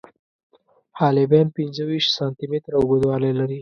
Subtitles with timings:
[0.99, 3.59] حالبین پنځه ویشت سانتي متره اوږدوالی لري.